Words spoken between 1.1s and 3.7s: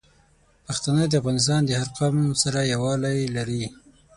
افغانستان د هر قوم سره یوالی لري.